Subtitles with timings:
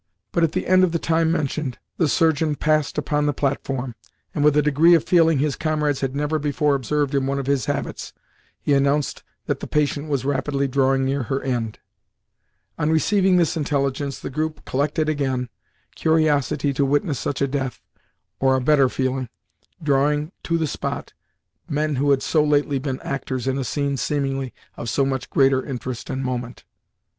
[0.31, 3.93] But, at the end of the time mentioned, the Surgeon passed upon the platform,
[4.33, 7.45] and with a degree of feeling his comrades had never before observed in one of
[7.45, 8.11] his habits,
[8.59, 11.77] he announced that the patient was rapidly drawing near her end.
[12.79, 15.49] On receiving this intelligence the group collected again,
[15.93, 17.79] curiosity to witness such a death
[18.39, 19.29] or a better feeling
[19.83, 21.13] drawing to the spot
[21.69, 25.63] men who had so lately been actors in a scene seemingly of so much greater
[25.63, 26.65] interest and moment.